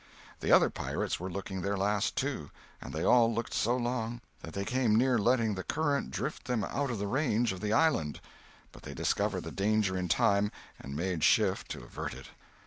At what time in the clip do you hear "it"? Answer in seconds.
12.15-12.29